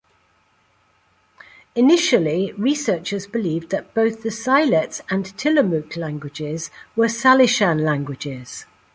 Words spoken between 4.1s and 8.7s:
the Siletz and Tillamook languages were Salishan languages.